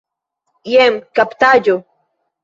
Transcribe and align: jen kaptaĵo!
jen 0.71 0.95
kaptaĵo! 1.19 1.75